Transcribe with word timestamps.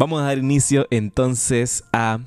Vamos 0.00 0.22
a 0.22 0.24
dar 0.24 0.38
inicio 0.38 0.86
entonces 0.88 1.84
a 1.92 2.20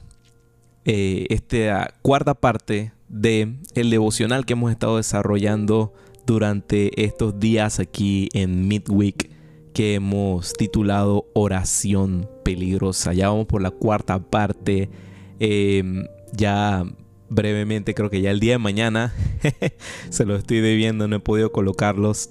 eh, 0.85 1.25
esta 1.29 1.96
cuarta 2.03 2.35
parte 2.35 2.93
de 3.09 3.56
devocional 3.74 4.46
que 4.46 4.53
hemos 4.53 4.69
estado 4.72 4.98
desarrollando 4.98 5.92
durante 6.28 7.04
estos 7.04 7.40
días 7.40 7.80
aquí 7.80 8.30
en 8.34 8.68
Midweek 8.68 9.32
que 9.73 9.95
hemos 9.95 10.54
titulado 10.54 11.25
Oración 11.33 12.29
Peligrosa. 12.43 13.11
Ya 13.13 13.29
vamos 13.29 13.47
por 13.47 13.63
la 13.63 13.71
cuarta 13.71 14.19
parte. 14.19 14.91
Em, 15.39 16.05
ya 16.31 16.85
brevemente, 17.27 17.95
creo 17.95 18.11
que 18.11 18.21
ya 18.21 18.29
el 18.29 18.39
día 18.39 18.53
de 18.53 18.59
mañana 18.59 19.15
se 20.11 20.25
lo 20.25 20.35
estoy 20.35 20.59
debiendo, 20.59 21.07
no 21.07 21.15
he 21.15 21.19
podido 21.19 21.51
colocarlos 21.51 22.29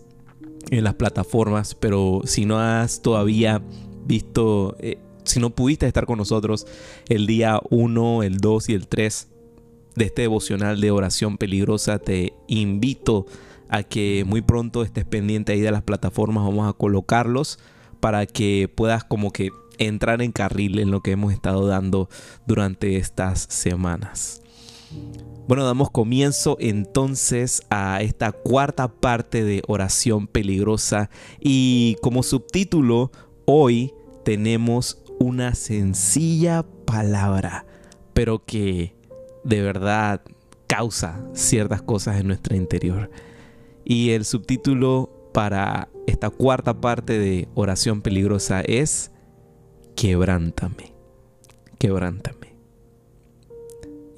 en 0.70 0.84
las 0.84 0.94
plataformas, 0.94 1.74
pero 1.74 2.20
si 2.26 2.46
no 2.46 2.60
has 2.60 3.02
todavía 3.02 3.60
visto, 4.06 4.76
eh, 4.78 4.98
si 5.24 5.40
no 5.40 5.50
pudiste 5.50 5.86
estar 5.86 6.06
con 6.06 6.18
nosotros 6.18 6.66
el 7.08 7.26
día 7.26 7.60
1, 7.70 8.22
el 8.22 8.38
2 8.38 8.68
y 8.68 8.74
el 8.74 8.88
3 8.88 9.28
de 9.96 10.04
este 10.04 10.22
devocional 10.22 10.80
de 10.80 10.90
oración 10.90 11.38
peligrosa, 11.38 11.98
te 11.98 12.32
invito 12.48 13.26
a 13.68 13.82
que 13.82 14.24
muy 14.26 14.42
pronto 14.42 14.82
estés 14.82 15.04
pendiente 15.04 15.52
ahí 15.52 15.60
de 15.60 15.70
las 15.70 15.82
plataformas, 15.82 16.44
vamos 16.44 16.68
a 16.68 16.72
colocarlos 16.72 17.58
para 18.00 18.26
que 18.26 18.70
puedas 18.74 19.04
como 19.04 19.32
que 19.32 19.50
entrar 19.78 20.22
en 20.22 20.32
carril 20.32 20.78
en 20.78 20.90
lo 20.90 21.00
que 21.00 21.12
hemos 21.12 21.32
estado 21.32 21.66
dando 21.66 22.08
durante 22.46 22.96
estas 22.96 23.46
semanas. 23.48 24.42
Bueno, 25.48 25.64
damos 25.64 25.90
comienzo 25.90 26.56
entonces 26.60 27.62
a 27.70 28.00
esta 28.02 28.32
cuarta 28.32 28.88
parte 28.88 29.42
de 29.42 29.62
oración 29.66 30.26
peligrosa 30.26 31.10
y 31.40 31.96
como 32.00 32.22
subtítulo 32.22 33.10
hoy 33.44 33.92
tenemos 34.24 35.01
una 35.22 35.54
sencilla 35.54 36.64
palabra, 36.84 37.64
pero 38.12 38.44
que 38.44 38.96
de 39.44 39.62
verdad 39.62 40.20
causa 40.66 41.24
ciertas 41.32 41.80
cosas 41.80 42.20
en 42.20 42.26
nuestro 42.26 42.56
interior. 42.56 43.08
Y 43.84 44.10
el 44.10 44.24
subtítulo 44.24 45.30
para 45.32 45.88
esta 46.08 46.28
cuarta 46.28 46.80
parte 46.80 47.18
de 47.18 47.48
oración 47.54 48.02
peligrosa 48.02 48.62
es 48.62 49.12
Quebrántame. 49.94 50.92
Quebrántame. 51.78 52.56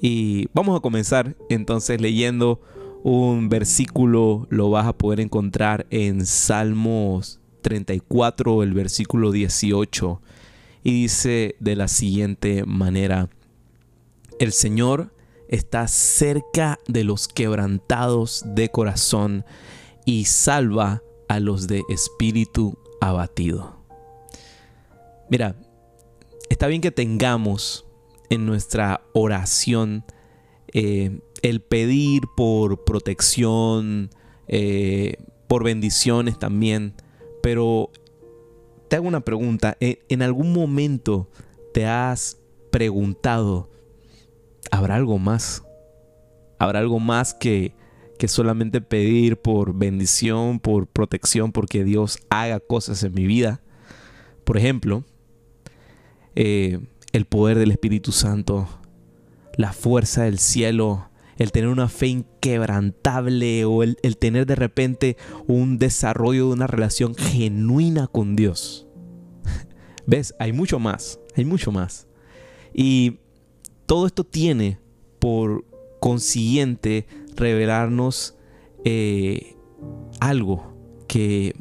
Y 0.01 0.47
vamos 0.53 0.77
a 0.77 0.81
comenzar 0.81 1.35
entonces 1.49 2.01
leyendo 2.01 2.61
un 3.03 3.49
versículo, 3.49 4.47
lo 4.49 4.71
vas 4.71 4.87
a 4.87 4.93
poder 4.93 5.19
encontrar 5.19 5.85
en 5.91 6.25
Salmos 6.25 7.39
34, 7.61 8.63
el 8.63 8.73
versículo 8.73 9.31
18, 9.31 10.21
y 10.85 10.91
dice 10.91 11.55
de 11.59 11.75
la 11.75 11.87
siguiente 11.87 12.63
manera, 12.63 13.27
el 14.37 14.53
Señor 14.53 15.11
está 15.49 15.87
cerca 15.87 16.79
de 16.87 17.03
los 17.03 17.27
quebrantados 17.27 18.43
de 18.45 18.69
corazón 18.69 19.45
y 20.05 20.25
salva 20.25 21.01
a 21.27 21.39
los 21.39 21.65
de 21.65 21.81
espíritu 21.89 22.77
abatido. 23.01 23.77
Mira, 25.27 25.55
está 26.49 26.67
bien 26.67 26.81
que 26.81 26.91
tengamos 26.91 27.87
en 28.29 28.45
nuestra 28.45 29.01
oración 29.13 30.05
eh, 30.71 31.19
el 31.41 31.61
pedir 31.61 32.25
por 32.37 32.83
protección, 32.83 34.11
eh, 34.47 35.15
por 35.47 35.63
bendiciones 35.63 36.37
también, 36.37 36.93
pero 37.41 37.89
te 38.87 38.95
hago 38.95 39.07
una 39.07 39.21
pregunta, 39.21 39.77
¿en 39.79 40.21
algún 40.21 40.53
momento 40.53 41.29
te 41.73 41.85
has 41.85 42.37
preguntado, 42.71 43.69
¿habrá 44.71 44.95
algo 44.95 45.17
más? 45.17 45.63
¿Habrá 46.59 46.79
algo 46.79 46.99
más 46.99 47.33
que, 47.33 47.73
que 48.17 48.27
solamente 48.27 48.81
pedir 48.81 49.37
por 49.37 49.73
bendición, 49.73 50.59
por 50.59 50.87
protección, 50.87 51.51
porque 51.51 51.83
Dios 51.83 52.19
haga 52.29 52.59
cosas 52.59 53.03
en 53.03 53.13
mi 53.13 53.25
vida? 53.25 53.61
Por 54.43 54.57
ejemplo, 54.57 55.03
eh, 56.35 56.79
el 57.11 57.25
poder 57.25 57.57
del 57.57 57.71
Espíritu 57.71 58.11
Santo, 58.11 58.67
la 59.57 59.73
fuerza 59.73 60.23
del 60.23 60.39
cielo, 60.39 61.09
el 61.37 61.51
tener 61.51 61.69
una 61.69 61.89
fe 61.89 62.07
inquebrantable 62.07 63.65
o 63.65 63.83
el, 63.83 63.97
el, 64.03 64.17
tener 64.17 64.45
de 64.45 64.55
repente 64.55 65.17
un 65.47 65.77
desarrollo 65.77 66.47
de 66.47 66.53
una 66.53 66.67
relación 66.67 67.15
genuina 67.15 68.07
con 68.07 68.35
Dios. 68.35 68.87
¿Ves? 70.07 70.33
Hay 70.39 70.53
mucho 70.53 70.79
más, 70.79 71.19
hay 71.35 71.45
mucho 71.45 71.71
más. 71.71 72.07
Y 72.73 73.19
todo 73.85 74.07
esto 74.07 74.23
tiene 74.23 74.79
por 75.19 75.65
consiguiente 75.99 77.07
revelarnos 77.35 78.35
eh, 78.83 79.55
algo 80.19 80.73
que 81.07 81.55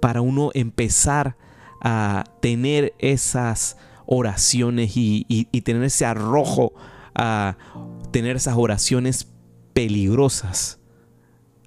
para 0.00 0.20
uno 0.20 0.50
empezar 0.54 1.36
a 1.80 2.24
tener 2.40 2.94
esas 2.98 3.76
oraciones 4.06 4.92
y, 4.94 5.44
tener 5.64 5.82
ese 5.82 6.06
arrojo 6.06 6.72
a 7.16 7.56
tener 8.12 8.36
esas 8.36 8.56
oraciones 8.56 9.28
peligrosas, 9.72 10.78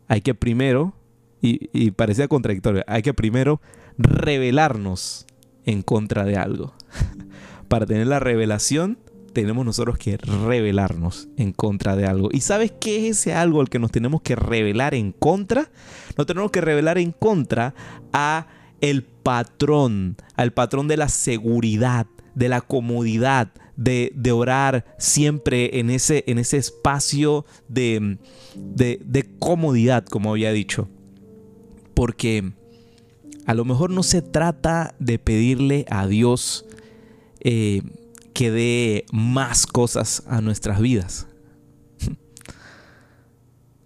hay 0.07 0.21
que 0.21 0.33
primero, 0.33 0.93
y, 1.41 1.69
y 1.73 1.91
parecía 1.91 2.27
contradictorio, 2.27 2.83
hay 2.87 3.01
que 3.01 3.13
primero 3.13 3.61
revelarnos 3.97 5.25
en 5.65 5.81
contra 5.81 6.23
de 6.25 6.37
algo. 6.37 6.73
Para 7.67 7.85
tener 7.85 8.07
la 8.07 8.19
revelación 8.19 8.97
tenemos 9.29 9.65
nosotros 9.65 9.97
que 9.97 10.17
rebelarnos 10.17 11.29
en 11.37 11.53
contra 11.53 11.95
de 11.95 12.05
algo. 12.05 12.29
¿Y 12.31 12.41
sabes 12.41 12.73
qué 12.79 13.07
es 13.07 13.19
ese 13.19 13.33
algo 13.33 13.61
al 13.61 13.69
que 13.69 13.79
nos 13.79 13.91
tenemos 13.91 14.21
que 14.21 14.35
revelar 14.35 14.93
en 14.93 15.11
contra? 15.11 15.69
Nos 16.17 16.27
tenemos 16.27 16.51
que 16.51 16.61
revelar 16.61 16.97
en 16.97 17.11
contra 17.11 17.73
a 18.11 18.47
el 18.81 19.03
patrón, 19.03 20.17
al 20.35 20.51
patrón 20.51 20.87
de 20.87 20.97
la 20.97 21.09
seguridad, 21.09 22.07
de 22.35 22.49
la 22.49 22.61
comodidad, 22.61 23.49
de, 23.79 24.31
orar 24.31 24.85
siempre 24.97 25.79
en 25.79 25.89
ese, 25.89 26.25
en 26.27 26.37
ese 26.37 26.57
espacio 26.57 27.45
de, 27.69 28.17
de, 28.55 29.35
comodidad, 29.39 30.05
como 30.05 30.31
había 30.31 30.51
dicho. 30.51 30.89
Porque 31.93 32.51
a 33.45 33.53
lo 33.53 33.63
mejor 33.63 33.89
no 33.89 34.03
se 34.03 34.21
trata 34.21 34.95
de 34.99 35.17
pedirle 35.17 35.85
a 35.89 36.07
Dios 36.07 36.65
eh, 37.39 37.81
que 38.33 38.51
dé 38.51 39.05
más 39.13 39.65
cosas 39.65 40.23
a 40.27 40.41
nuestras 40.41 40.81
vidas. 40.81 41.27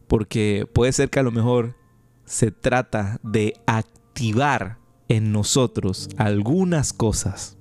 Porque 0.08 0.68
puede 0.74 0.92
ser 0.92 1.10
que 1.12 1.20
a 1.20 1.24
lo 1.24 1.32
mejor 1.32 1.76
se 2.26 2.50
trata 2.50 3.20
de 3.22 3.54
activar 3.68 4.80
en 5.08 5.32
nosotros 5.32 6.10
algunas 6.18 6.94
cosas 6.94 7.58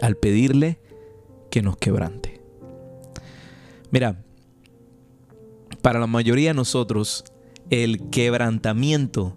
al 0.00 0.16
pedirle 0.16 0.80
que 1.50 1.62
nos 1.62 1.76
quebrante. 1.76 2.40
Mira, 3.90 4.22
para 5.82 5.98
la 5.98 6.06
mayoría 6.06 6.50
de 6.50 6.54
nosotros 6.54 7.24
el 7.70 8.10
quebrantamiento 8.10 9.36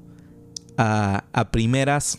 a, 0.77 1.25
a 1.33 1.51
primeras 1.51 2.17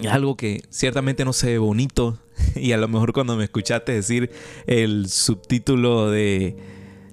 es 0.00 0.10
algo 0.10 0.36
que 0.36 0.62
ciertamente 0.70 1.24
no 1.24 1.32
se 1.32 1.46
ve 1.48 1.58
bonito, 1.58 2.18
y 2.56 2.72
a 2.72 2.76
lo 2.76 2.88
mejor 2.88 3.12
cuando 3.12 3.36
me 3.36 3.44
escuchaste 3.44 3.92
decir 3.92 4.30
el 4.66 5.08
subtítulo 5.08 6.10
de 6.10 6.56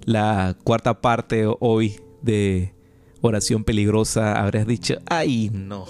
la 0.05 0.57
cuarta 0.63 1.01
parte 1.01 1.45
hoy 1.59 1.99
de 2.21 2.73
oración 3.21 3.63
peligrosa, 3.63 4.41
habrías 4.41 4.65
dicho, 4.65 4.95
ay 5.05 5.51
no, 5.53 5.85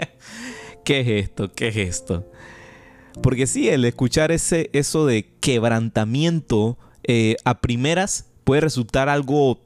¿qué 0.84 1.00
es 1.00 1.24
esto? 1.24 1.52
¿Qué 1.52 1.68
es 1.68 1.76
esto? 1.76 2.30
Porque 3.22 3.46
sí, 3.46 3.68
el 3.68 3.84
escuchar 3.84 4.30
ese, 4.30 4.70
eso 4.72 5.06
de 5.06 5.26
quebrantamiento 5.40 6.78
eh, 7.04 7.36
a 7.44 7.60
primeras 7.60 8.26
puede 8.44 8.60
resultar 8.62 9.08
algo 9.08 9.60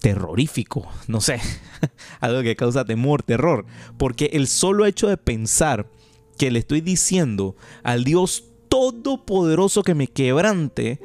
terrorífico, 0.00 0.88
no 1.06 1.20
sé, 1.20 1.40
algo 2.20 2.42
que 2.42 2.56
causa 2.56 2.84
temor, 2.84 3.22
terror, 3.22 3.66
porque 3.96 4.30
el 4.32 4.46
solo 4.46 4.86
hecho 4.86 5.08
de 5.08 5.16
pensar 5.16 5.90
que 6.38 6.50
le 6.50 6.60
estoy 6.60 6.80
diciendo 6.80 7.56
al 7.82 8.04
Dios 8.04 8.44
todopoderoso 8.68 9.82
que 9.82 9.94
me 9.94 10.06
quebrante, 10.06 11.00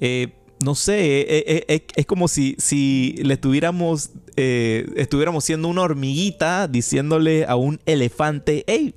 eh, 0.00 0.34
no 0.64 0.74
sé, 0.74 1.26
eh, 1.28 1.86
es 1.96 2.06
como 2.06 2.28
si, 2.28 2.54
si 2.58 3.14
le 3.18 3.34
estuviéramos, 3.34 4.10
estuviéramos 4.36 5.44
siendo 5.44 5.68
una 5.68 5.82
hormiguita 5.82 6.66
diciéndole 6.66 7.44
a 7.44 7.56
un 7.56 7.80
elefante, 7.84 8.64
hey, 8.66 8.94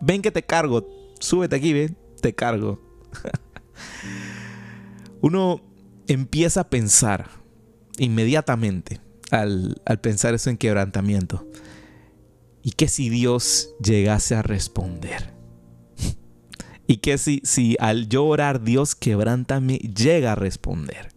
ven 0.00 0.22
que 0.22 0.30
te 0.30 0.42
cargo, 0.42 0.86
súbete 1.22 1.56
aquí, 1.56 1.72
ven, 1.72 1.96
te 2.20 2.34
cargo. 2.34 2.80
Uno 5.20 5.62
empieza 6.08 6.62
a 6.62 6.70
pensar 6.70 7.30
inmediatamente 7.98 9.00
al, 9.30 9.80
al 9.86 10.00
pensar 10.00 10.34
eso 10.34 10.50
en 10.50 10.56
quebrantamiento. 10.56 11.46
¿Y 12.62 12.72
qué 12.72 12.88
si 12.88 13.08
Dios 13.08 13.74
llegase 13.82 14.34
a 14.34 14.42
responder? 14.42 15.32
¿Y 16.86 16.98
qué 16.98 17.18
si, 17.18 17.40
si 17.44 17.76
al 17.80 18.08
yo 18.08 18.24
orar 18.24 18.62
Dios 18.62 18.94
quebrántame 18.94 19.78
llega 19.78 20.32
a 20.32 20.36
responder? 20.36 21.12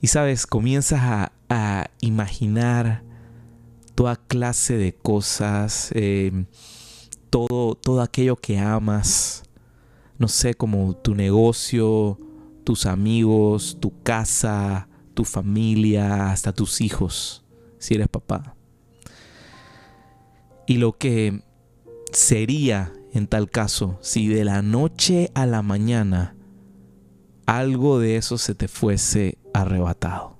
Y 0.00 0.08
sabes, 0.08 0.46
comienzas 0.46 1.00
a, 1.02 1.32
a 1.48 1.90
imaginar 2.00 3.02
toda 3.96 4.16
clase 4.16 4.76
de 4.76 4.94
cosas, 4.94 5.90
eh, 5.94 6.44
todo, 7.30 7.74
todo 7.74 8.00
aquello 8.00 8.36
que 8.36 8.58
amas, 8.58 9.44
no 10.18 10.28
sé, 10.28 10.54
como 10.54 10.96
tu 10.96 11.14
negocio, 11.14 12.18
tus 12.64 12.86
amigos, 12.86 13.78
tu 13.80 14.02
casa, 14.02 14.88
tu 15.14 15.24
familia, 15.24 16.30
hasta 16.30 16.52
tus 16.52 16.80
hijos, 16.80 17.44
si 17.78 17.94
eres 17.94 18.08
papá. 18.08 18.56
Y 20.66 20.78
lo 20.78 20.98
que 20.98 21.42
sería 22.12 22.92
en 23.12 23.26
tal 23.26 23.50
caso 23.50 23.98
si 24.00 24.28
de 24.28 24.44
la 24.44 24.62
noche 24.62 25.30
a 25.34 25.46
la 25.46 25.62
mañana 25.62 26.36
algo 27.46 28.00
de 28.00 28.16
eso 28.16 28.38
se 28.38 28.54
te 28.54 28.68
fuese 28.68 29.38
arrebatado. 29.54 30.36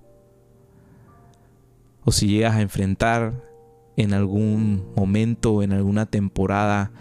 O 2.04 2.12
si 2.12 2.28
llegas 2.28 2.56
a 2.56 2.60
enfrentar 2.60 3.42
en 3.96 4.12
algún 4.12 4.92
momento, 4.94 5.62
en 5.62 5.72
alguna 5.72 6.06
temporada, 6.06 6.92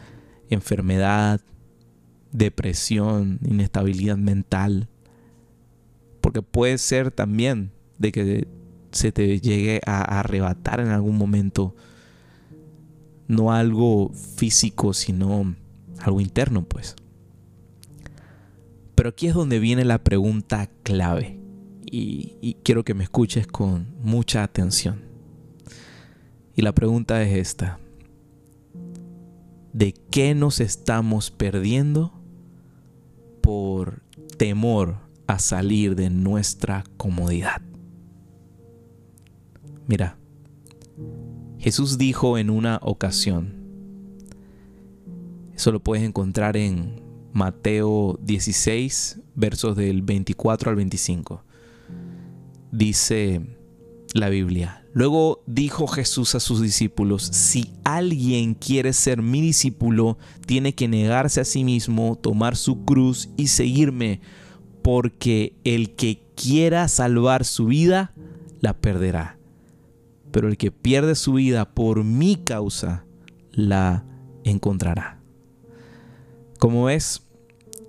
enfermedad, 0.50 1.42
depresión, 2.32 3.40
inestabilidad 3.46 4.18
mental. 4.18 4.88
Porque 6.22 6.42
puede 6.42 6.78
ser 6.78 7.12
también 7.12 7.72
de 7.98 8.12
que 8.12 8.48
se 8.92 9.12
te 9.12 9.40
llegue 9.40 9.82
a 9.86 10.20
arrebatar 10.20 10.80
en 10.80 10.88
algún 10.88 11.18
momento 11.18 11.76
no 13.28 13.52
algo 13.52 14.12
físico, 14.38 14.94
sino 14.94 15.56
algo 16.00 16.22
interno, 16.22 16.64
pues. 16.64 16.96
Pero 18.96 19.10
aquí 19.10 19.28
es 19.28 19.34
donde 19.34 19.60
viene 19.60 19.84
la 19.84 20.04
pregunta 20.04 20.70
clave 20.84 21.40
y, 21.86 22.38
y, 22.42 22.56
quiero 22.64 22.84
que 22.84 22.94
me 22.94 23.04
escuches 23.04 23.48
con 23.48 23.88
mucha 24.02 24.44
atención. 24.44 25.05
Y 26.56 26.62
la 26.62 26.74
pregunta 26.74 27.22
es 27.22 27.34
esta. 27.34 27.80
¿De 29.74 29.94
qué 30.10 30.34
nos 30.36 30.62
estamos 30.62 31.30
perdiendo 31.32 32.14
por 33.42 34.02
temor 34.38 34.98
a 35.28 35.40
salir 35.40 35.96
de 35.96 36.10
nuestra 36.10 36.86
comodidad? 36.96 37.62
Mira, 39.86 40.18
Jesús 41.60 41.98
dijo 41.98 42.38
en 42.38 42.50
una 42.50 42.80
ocasión, 42.82 43.54
eso 45.54 45.72
lo 45.72 45.82
puedes 45.82 46.06
encontrar 46.06 46.56
en 46.58 47.02
Mateo 47.34 48.18
16, 48.24 49.20
versos 49.36 49.76
del 49.76 50.02
24 50.02 50.70
al 50.70 50.76
25. 50.78 51.44
Dice 52.72 53.55
la 54.16 54.30
Biblia, 54.30 54.84
luego 54.94 55.44
dijo 55.46 55.86
Jesús 55.86 56.34
a 56.34 56.40
sus 56.40 56.62
discípulos, 56.62 57.24
si 57.24 57.74
alguien 57.84 58.56
quiere 58.56 58.94
ser 58.94 59.22
mi 59.22 59.42
discípulo, 59.42 60.18
tiene 60.48 60.74
que 60.74 60.88
negarse 60.88 61.42
a 61.42 61.46
sí 61.46 61.64
mismo, 61.64 62.18
tomar 62.18 62.56
su 62.56 62.84
cruz 62.86 63.30
y 63.38 63.48
seguirme, 63.48 64.22
porque 64.82 65.54
el 65.64 65.96
que 65.96 66.24
quiera 66.36 66.88
salvar 66.88 67.46
su 67.46 67.68
vida, 67.68 68.14
la 68.62 68.74
perderá 68.74 69.36
pero 70.36 70.50
el 70.50 70.58
que 70.58 70.70
pierde 70.70 71.16
su 71.16 71.32
vida 71.32 71.64
por 71.64 72.04
mi 72.04 72.36
causa, 72.36 73.06
la 73.54 74.04
encontrará. 74.44 75.22
Como 76.60 76.84
ves, 76.84 77.22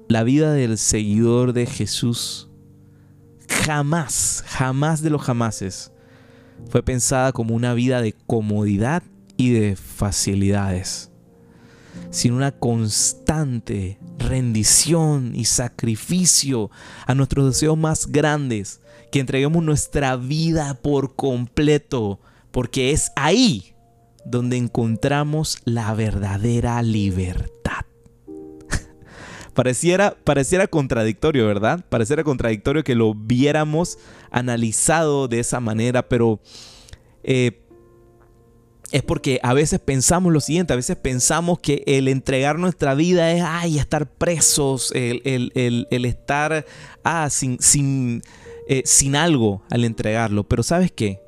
la 0.06 0.22
vida 0.22 0.52
del 0.52 0.78
seguidor 0.78 1.54
de 1.54 1.66
Jesús 1.66 2.48
jamás, 3.48 4.44
jamás 4.46 5.02
de 5.02 5.10
los 5.10 5.22
jamases 5.22 5.90
fue 6.68 6.82
pensada 6.82 7.32
como 7.32 7.54
una 7.54 7.74
vida 7.74 8.00
de 8.00 8.12
comodidad 8.12 9.02
y 9.36 9.50
de 9.50 9.76
facilidades, 9.76 11.10
sino 12.10 12.36
una 12.36 12.52
constante 12.52 13.98
rendición 14.18 15.32
y 15.34 15.44
sacrificio 15.44 16.70
a 17.06 17.14
nuestros 17.14 17.46
deseos 17.46 17.76
más 17.78 18.06
grandes, 18.06 18.80
que 19.12 19.20
entreguemos 19.20 19.62
nuestra 19.62 20.16
vida 20.16 20.74
por 20.82 21.14
completo 21.14 22.20
porque 22.50 22.90
es 22.90 23.12
ahí 23.16 23.74
donde 24.24 24.56
encontramos 24.56 25.58
la 25.64 25.94
verdadera 25.94 26.82
libertad. 26.82 27.65
Pareciera, 29.56 30.16
pareciera 30.22 30.68
contradictorio, 30.68 31.46
¿verdad? 31.46 31.84
Pareciera 31.88 32.22
contradictorio 32.22 32.84
que 32.84 32.94
lo 32.94 33.14
viéramos 33.14 33.98
analizado 34.30 35.28
de 35.28 35.40
esa 35.40 35.60
manera, 35.60 36.08
pero 36.08 36.40
eh, 37.24 37.62
es 38.92 39.02
porque 39.02 39.40
a 39.42 39.54
veces 39.54 39.80
pensamos 39.80 40.32
lo 40.32 40.40
siguiente, 40.40 40.74
a 40.74 40.76
veces 40.76 40.96
pensamos 40.96 41.58
que 41.58 41.82
el 41.86 42.06
entregar 42.06 42.58
nuestra 42.58 42.94
vida 42.94 43.32
es, 43.32 43.42
ay, 43.44 43.78
estar 43.78 44.06
presos, 44.06 44.92
el, 44.94 46.04
estar 46.04 46.66
ah, 47.02 47.30
sin, 47.30 47.58
sin, 47.58 48.22
eh, 48.68 48.82
sin 48.84 49.16
algo 49.16 49.62
al 49.70 49.84
entregarlo, 49.84 50.44
pero 50.44 50.62
¿sabes 50.62 50.92
qué? 50.92 51.20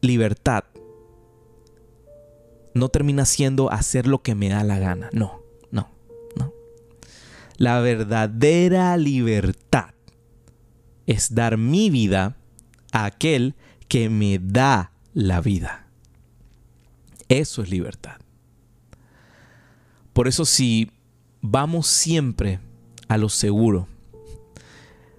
libertad 0.00 0.64
no 2.78 2.88
termina 2.88 3.24
siendo 3.24 3.70
hacer 3.70 4.06
lo 4.06 4.22
que 4.22 4.34
me 4.34 4.48
da 4.48 4.64
la 4.64 4.78
gana. 4.78 5.10
No, 5.12 5.42
no, 5.70 5.88
no. 6.36 6.52
La 7.56 7.80
verdadera 7.80 8.96
libertad 8.96 9.90
es 11.06 11.34
dar 11.34 11.56
mi 11.56 11.90
vida 11.90 12.36
a 12.92 13.04
aquel 13.06 13.54
que 13.88 14.08
me 14.08 14.38
da 14.38 14.92
la 15.12 15.40
vida. 15.40 15.86
Eso 17.28 17.62
es 17.62 17.70
libertad. 17.70 18.16
Por 20.12 20.28
eso 20.28 20.44
si 20.44 20.90
vamos 21.40 21.86
siempre 21.86 22.60
a 23.08 23.18
lo 23.18 23.28
seguro, 23.28 23.86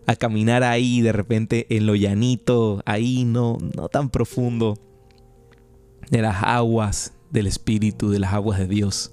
a 0.05 0.15
caminar 0.15 0.63
ahí 0.63 1.01
de 1.01 1.11
repente 1.11 1.67
en 1.75 1.85
lo 1.85 1.95
llanito, 1.95 2.81
ahí 2.85 3.25
no, 3.25 3.57
no 3.75 3.89
tan 3.89 4.09
profundo, 4.09 4.77
de 6.09 6.21
las 6.21 6.43
aguas 6.43 7.13
del 7.31 7.47
Espíritu, 7.47 8.09
de 8.09 8.19
las 8.19 8.33
aguas 8.33 8.59
de 8.59 8.67
Dios. 8.67 9.11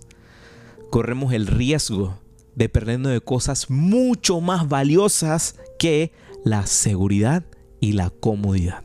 Corremos 0.91 1.33
el 1.33 1.47
riesgo 1.47 2.19
de 2.55 2.69
perdernos 2.69 3.13
de 3.13 3.21
cosas 3.21 3.71
mucho 3.71 4.41
más 4.41 4.69
valiosas 4.69 5.57
que 5.79 6.13
la 6.45 6.67
seguridad 6.67 7.45
y 7.81 7.93
la 7.93 8.11
comodidad. 8.11 8.83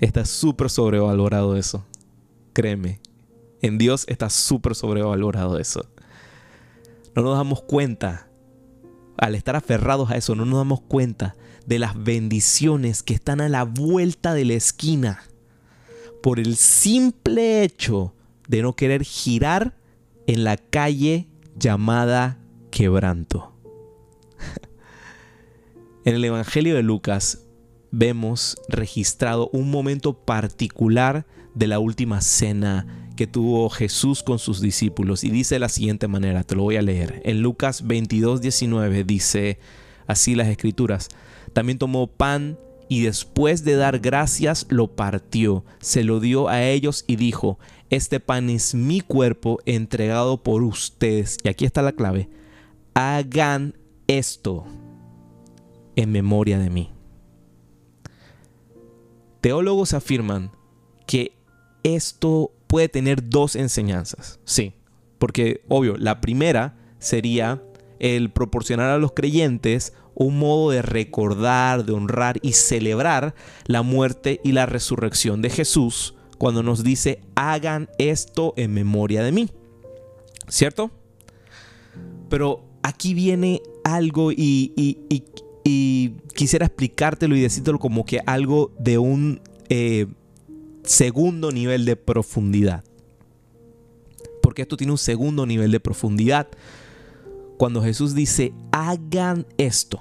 Está 0.00 0.24
súper 0.24 0.70
sobrevalorado 0.70 1.56
eso. 1.56 1.84
Créeme. 2.52 3.00
En 3.62 3.78
Dios 3.78 4.04
está 4.08 4.30
súper 4.30 4.74
sobrevalorado 4.74 5.58
eso. 5.58 5.86
No 7.14 7.22
nos 7.22 7.36
damos 7.36 7.62
cuenta 7.62 8.28
al 9.18 9.34
estar 9.34 9.54
aferrados 9.54 10.10
a 10.10 10.16
eso, 10.16 10.34
no 10.34 10.46
nos 10.46 10.58
damos 10.58 10.80
cuenta 10.80 11.36
de 11.66 11.78
las 11.78 12.02
bendiciones 12.02 13.02
que 13.02 13.12
están 13.12 13.42
a 13.42 13.50
la 13.50 13.64
vuelta 13.64 14.32
de 14.32 14.46
la 14.46 14.54
esquina 14.54 15.22
por 16.22 16.38
el 16.38 16.56
simple 16.56 17.62
hecho 17.62 18.14
de 18.48 18.62
no 18.62 18.74
querer 18.74 19.04
girar 19.04 19.76
en 20.26 20.44
la 20.44 20.56
calle 20.56 21.28
llamada 21.56 22.38
quebranto. 22.70 23.52
en 26.04 26.14
el 26.14 26.24
Evangelio 26.24 26.74
de 26.74 26.82
Lucas 26.82 27.46
vemos 27.90 28.56
registrado 28.68 29.48
un 29.52 29.70
momento 29.70 30.14
particular 30.14 31.26
de 31.54 31.66
la 31.66 31.78
última 31.78 32.20
cena 32.20 33.08
que 33.16 33.26
tuvo 33.26 33.68
Jesús 33.68 34.22
con 34.22 34.38
sus 34.38 34.60
discípulos 34.60 35.24
y 35.24 35.30
dice 35.30 35.56
de 35.56 35.58
la 35.58 35.68
siguiente 35.68 36.08
manera, 36.08 36.44
te 36.44 36.54
lo 36.54 36.62
voy 36.62 36.76
a 36.76 36.82
leer. 36.82 37.20
En 37.24 37.42
Lucas 37.42 37.86
22, 37.86 38.40
19 38.40 39.04
dice 39.04 39.58
así 40.06 40.34
las 40.34 40.48
escrituras, 40.48 41.08
también 41.52 41.78
tomó 41.78 42.06
pan 42.06 42.58
y 42.90 43.02
después 43.02 43.62
de 43.62 43.76
dar 43.76 44.00
gracias 44.00 44.66
lo 44.68 44.88
partió, 44.96 45.64
se 45.78 46.02
lo 46.02 46.18
dio 46.18 46.48
a 46.48 46.64
ellos 46.64 47.04
y 47.06 47.14
dijo, 47.14 47.60
este 47.88 48.18
pan 48.18 48.50
es 48.50 48.74
mi 48.74 49.00
cuerpo 49.00 49.60
entregado 49.64 50.42
por 50.42 50.64
ustedes. 50.64 51.38
Y 51.44 51.48
aquí 51.48 51.64
está 51.64 51.82
la 51.82 51.92
clave, 51.92 52.28
hagan 52.94 53.76
esto 54.08 54.66
en 55.94 56.10
memoria 56.10 56.58
de 56.58 56.68
mí. 56.68 56.90
Teólogos 59.40 59.94
afirman 59.94 60.50
que 61.06 61.32
esto 61.84 62.50
puede 62.66 62.88
tener 62.88 63.30
dos 63.30 63.54
enseñanzas. 63.54 64.40
Sí, 64.44 64.74
porque 65.20 65.62
obvio, 65.68 65.96
la 65.96 66.20
primera 66.20 66.76
sería 66.98 67.62
el 68.00 68.30
proporcionar 68.30 68.90
a 68.90 68.98
los 68.98 69.12
creyentes 69.12 69.92
un 70.14 70.38
modo 70.38 70.70
de 70.70 70.82
recordar, 70.82 71.84
de 71.84 71.92
honrar 71.92 72.38
y 72.42 72.52
celebrar 72.52 73.34
la 73.66 73.82
muerte 73.82 74.40
y 74.42 74.52
la 74.52 74.66
resurrección 74.66 75.40
de 75.42 75.50
Jesús 75.50 76.14
cuando 76.40 76.62
nos 76.62 76.82
dice, 76.82 77.20
hagan 77.34 77.90
esto 77.98 78.54
en 78.56 78.72
memoria 78.72 79.22
de 79.22 79.30
mí. 79.30 79.50
¿Cierto? 80.48 80.90
Pero 82.30 82.64
aquí 82.82 83.12
viene 83.12 83.60
algo 83.84 84.32
y, 84.32 84.96
quisiera 86.34 86.64
explicártelo 86.64 87.36
y 87.36 87.42
decírtelo 87.42 87.78
como 87.78 88.06
que 88.06 88.20
algo 88.24 88.72
de 88.78 88.96
un 88.96 89.42
eh, 89.68 90.06
segundo 90.82 91.52
nivel 91.52 91.84
de 91.84 91.96
profundidad. 91.96 92.84
Porque 94.40 94.62
esto 94.62 94.78
tiene 94.78 94.92
un 94.92 94.98
segundo 94.98 95.44
nivel 95.44 95.70
de 95.70 95.80
profundidad. 95.80 96.48
Cuando 97.60 97.82
Jesús 97.82 98.14
dice, 98.14 98.54
hagan 98.72 99.46
esto, 99.58 100.00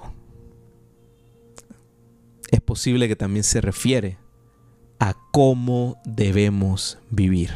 es 2.52 2.62
posible 2.62 3.10
que 3.10 3.18
también 3.18 3.44
se 3.44 3.60
refiere 3.60 4.18
a 4.98 5.14
cómo 5.34 6.02
debemos 6.06 7.00
vivir. 7.10 7.50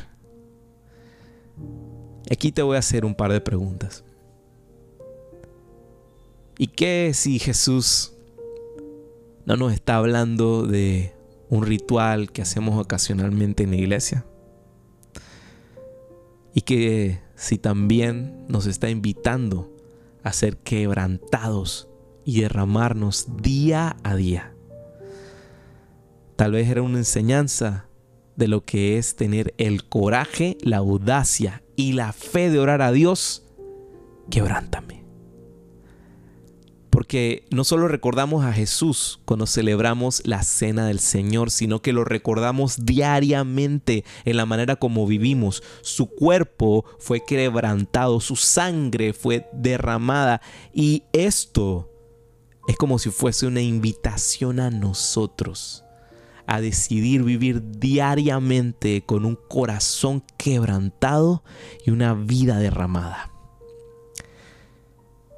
Aquí 2.29 2.51
te 2.51 2.61
voy 2.61 2.75
a 2.75 2.79
hacer 2.79 3.05
un 3.05 3.15
par 3.15 3.31
de 3.31 3.39
preguntas. 3.39 4.03
¿Y 6.57 6.67
qué 6.67 7.11
si 7.13 7.39
Jesús 7.39 8.11
no 9.45 9.55
nos 9.55 9.71
está 9.71 9.95
hablando 9.95 10.67
de 10.67 11.13
un 11.47 11.65
ritual 11.65 12.29
que 12.29 12.41
hacemos 12.41 12.77
ocasionalmente 12.77 13.63
en 13.63 13.69
la 13.69 13.77
iglesia? 13.77 14.25
Y 16.53 16.59
que 16.59 17.21
si 17.35 17.57
también 17.57 18.45
nos 18.49 18.65
está 18.65 18.89
invitando 18.89 19.69
a 20.23 20.33
ser 20.33 20.57
quebrantados 20.57 21.89
y 22.25 22.41
derramarnos 22.41 23.27
día 23.41 23.97
a 24.03 24.15
día. 24.15 24.53
Tal 26.35 26.53
vez 26.53 26.67
era 26.69 26.81
una 26.81 26.97
enseñanza 26.97 27.87
de 28.35 28.47
lo 28.47 28.65
que 28.65 28.97
es 28.97 29.15
tener 29.15 29.53
el 29.57 29.87
coraje, 29.87 30.57
la 30.61 30.77
audacia 30.77 31.63
y 31.75 31.93
la 31.93 32.13
fe 32.13 32.49
de 32.49 32.59
orar 32.59 32.81
a 32.81 32.91
Dios. 32.91 33.45
Quebrántame. 34.29 34.82
Porque 37.03 37.43
no 37.51 37.65
solo 37.65 37.89
recordamos 37.89 38.45
a 38.45 38.53
Jesús 38.53 39.19
cuando 39.25 39.45
celebramos 39.45 40.21
la 40.25 40.41
cena 40.41 40.87
del 40.87 40.99
Señor, 40.99 41.51
sino 41.51 41.81
que 41.81 41.91
lo 41.91 42.05
recordamos 42.05 42.85
diariamente 42.85 44.05
en 44.23 44.37
la 44.37 44.45
manera 44.45 44.77
como 44.77 45.05
vivimos. 45.05 45.63
Su 45.81 46.07
cuerpo 46.07 46.85
fue 46.99 47.25
quebrantado, 47.25 48.21
su 48.21 48.37
sangre 48.37 49.11
fue 49.11 49.49
derramada 49.51 50.41
y 50.73 51.03
esto 51.11 51.91
es 52.69 52.77
como 52.77 52.97
si 52.99 53.09
fuese 53.09 53.47
una 53.47 53.61
invitación 53.61 54.61
a 54.61 54.69
nosotros 54.69 55.83
a 56.47 56.61
decidir 56.61 57.23
vivir 57.23 57.61
diariamente 57.79 59.03
con 59.05 59.25
un 59.25 59.35
corazón 59.35 60.23
quebrantado 60.37 61.43
y 61.85 61.91
una 61.91 62.13
vida 62.13 62.59
derramada. 62.59 63.32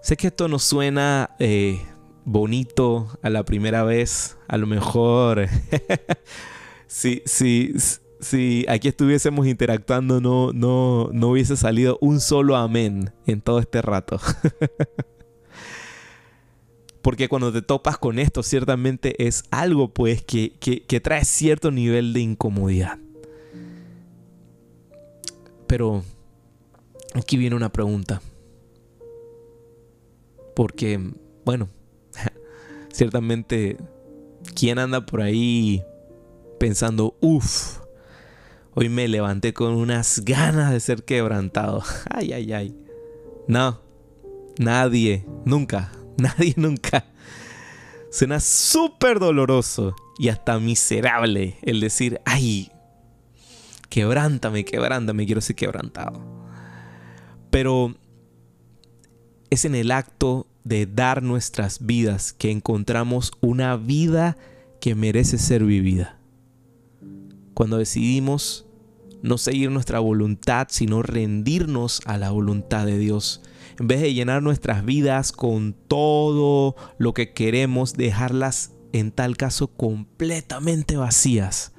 Sé 0.05 0.17
que 0.17 0.27
esto 0.27 0.47
nos 0.47 0.61
suena 0.63 1.31
eh, 1.39 1.81
bonito 2.25 3.07
a 3.23 3.31
la 3.31 3.43
primera 3.43 3.83
vez. 3.83 4.37
A 4.47 4.57
lo 4.57 4.67
mejor, 4.67 5.47
si 6.87 7.23
aquí 8.67 8.87
estuviésemos 8.87 9.47
interactuando, 9.47 10.21
no, 10.21 10.53
no, 10.53 11.09
no 11.11 11.29
hubiese 11.29 11.57
salido 11.57 11.97
un 12.01 12.19
solo 12.19 12.55
amén 12.55 13.13
en 13.25 13.41
todo 13.41 13.57
este 13.57 13.81
rato. 13.81 14.19
Porque 17.01 17.27
cuando 17.27 17.51
te 17.51 17.63
topas 17.63 17.97
con 17.97 18.19
esto, 18.19 18.43
ciertamente 18.43 19.25
es 19.25 19.43
algo 19.49 19.91
pues 19.91 20.23
que, 20.23 20.51
que 20.59 20.99
trae 20.99 21.25
cierto 21.25 21.71
nivel 21.71 22.13
de 22.13 22.19
incomodidad. 22.19 22.99
Pero 25.65 26.03
aquí 27.15 27.37
viene 27.37 27.55
una 27.55 27.71
pregunta. 27.71 28.21
Porque, 30.55 30.99
bueno, 31.45 31.69
ciertamente, 32.91 33.77
¿quién 34.55 34.79
anda 34.79 35.05
por 35.05 35.21
ahí 35.21 35.83
pensando, 36.59 37.17
uff, 37.19 37.79
hoy 38.73 38.89
me 38.89 39.07
levanté 39.07 39.53
con 39.53 39.73
unas 39.73 40.23
ganas 40.23 40.71
de 40.71 40.79
ser 40.79 41.03
quebrantado? 41.03 41.83
Ay, 42.09 42.33
ay, 42.33 42.53
ay. 42.53 42.75
No, 43.47 43.81
nadie, 44.57 45.25
nunca, 45.45 45.91
nadie 46.17 46.53
nunca. 46.57 47.05
Suena 48.09 48.39
súper 48.39 49.19
doloroso 49.19 49.93
y 50.17 50.29
hasta 50.29 50.57
miserable 50.57 51.57
el 51.61 51.81
decir, 51.81 52.21
ay, 52.25 52.71
quebrántame, 53.89 54.63
quebrántame, 54.63 55.25
quiero 55.25 55.41
ser 55.41 55.57
quebrantado. 55.57 56.23
Pero 57.49 57.95
es 59.49 59.65
en 59.65 59.75
el 59.75 59.91
acto 59.91 60.47
de 60.63 60.85
dar 60.85 61.23
nuestras 61.23 61.85
vidas 61.85 62.33
que 62.33 62.51
encontramos 62.51 63.31
una 63.41 63.77
vida 63.77 64.37
que 64.81 64.95
merece 64.95 65.37
ser 65.37 65.63
vivida. 65.63 66.17
Cuando 67.53 67.77
decidimos 67.77 68.65
no 69.21 69.37
seguir 69.37 69.71
nuestra 69.71 69.99
voluntad, 69.99 70.67
sino 70.69 71.01
rendirnos 71.01 72.01
a 72.05 72.17
la 72.17 72.31
voluntad 72.31 72.85
de 72.85 72.97
Dios. 72.97 73.41
En 73.79 73.87
vez 73.87 74.01
de 74.01 74.13
llenar 74.13 74.43
nuestras 74.43 74.85
vidas 74.85 75.31
con 75.31 75.75
todo 75.87 76.75
lo 76.97 77.13
que 77.13 77.33
queremos, 77.33 77.93
dejarlas 77.93 78.73
en 78.93 79.11
tal 79.11 79.37
caso 79.37 79.67
completamente 79.67 80.97
vacías 80.97 81.74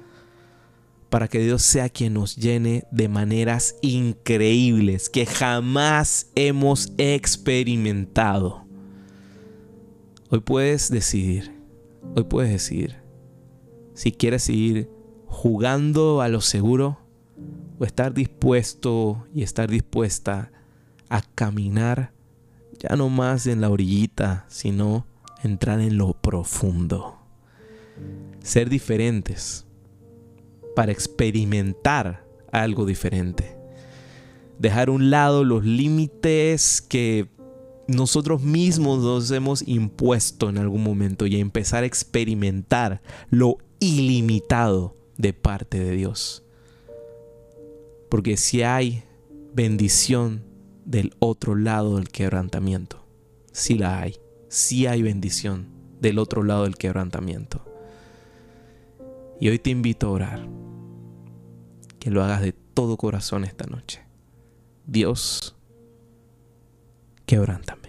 para 1.09 1.27
que 1.27 1.39
Dios 1.39 1.61
sea 1.61 1.89
quien 1.89 2.13
nos 2.13 2.35
llene 2.35 2.85
de 2.91 3.07
maneras 3.07 3.75
increíbles 3.81 5.09
que 5.09 5.25
jamás 5.25 6.31
hemos 6.35 6.93
experimentado. 6.97 8.65
Hoy 10.29 10.41
puedes 10.41 10.89
decidir, 10.89 11.55
hoy 12.15 12.23
puedes 12.23 12.51
decidir 12.51 12.97
si 13.93 14.11
quieres 14.11 14.43
seguir 14.43 14.89
jugando 15.25 16.21
a 16.21 16.27
lo 16.27 16.41
seguro 16.41 16.99
o 17.79 17.85
estar 17.85 18.13
dispuesto 18.13 19.25
y 19.33 19.43
estar 19.43 19.69
dispuesta 19.69 20.51
a 21.09 21.21
caminar 21.21 22.13
ya 22.79 22.95
no 22.95 23.09
más 23.09 23.47
en 23.47 23.61
la 23.61 23.69
orillita, 23.69 24.45
sino 24.49 25.07
entrar 25.43 25.79
en 25.79 25.97
lo 25.97 26.13
profundo. 26.13 27.17
Ser 28.43 28.69
diferentes 28.69 29.66
para 30.77 30.91
experimentar 30.91 32.23
algo 32.51 32.85
diferente. 32.85 33.57
Dejar 34.59 34.89
a 34.89 34.91
un 34.91 35.09
lado 35.09 35.43
los 35.43 35.65
límites 35.65 36.83
que 36.83 37.27
nosotros 37.87 38.43
mismos 38.43 38.99
nos 38.99 39.31
hemos 39.31 39.67
impuesto 39.67 40.49
en 40.49 40.59
algún 40.59 40.83
momento 40.83 41.25
y 41.25 41.39
empezar 41.39 41.81
a 41.81 41.87
experimentar 41.87 43.01
lo 43.31 43.57
ilimitado 43.79 44.95
de 45.17 45.33
parte 45.33 45.79
de 45.79 45.93
Dios. 45.93 46.43
Porque 48.07 48.37
si 48.37 48.61
hay 48.61 49.03
bendición 49.55 50.43
del 50.85 51.15
otro 51.17 51.55
lado 51.55 51.95
del 51.95 52.09
quebrantamiento, 52.09 53.03
si 53.51 53.79
la 53.79 53.99
hay, 53.99 54.17
si 54.47 54.85
hay 54.85 55.01
bendición 55.01 55.69
del 55.99 56.19
otro 56.19 56.43
lado 56.43 56.65
del 56.65 56.77
quebrantamiento. 56.77 57.65
Y 59.39 59.49
hoy 59.49 59.57
te 59.57 59.71
invito 59.71 60.05
a 60.05 60.11
orar 60.11 60.66
que 62.07 62.11
lo 62.11 62.23
hagas 62.23 62.39
de 62.39 62.53
todo 62.53 62.95
corazón 62.95 63.43
esta 63.43 63.65
noche. 63.65 64.01
Dios, 64.85 65.57
quebrántame. 67.25 67.86